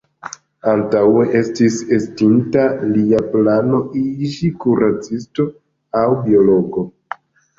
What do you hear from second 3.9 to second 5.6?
iĝi kuracisto